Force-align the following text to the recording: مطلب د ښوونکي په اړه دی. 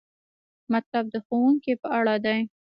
مطلب 0.73 1.05
د 1.13 1.15
ښوونکي 1.25 1.73
په 1.81 1.87
اړه 1.99 2.15
دی. 2.25 2.39